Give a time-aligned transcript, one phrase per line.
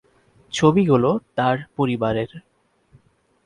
[0.53, 2.31] ছবিগুলো তার পরিবারের।